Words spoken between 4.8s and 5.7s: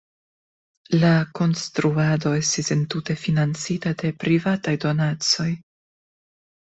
donacoj.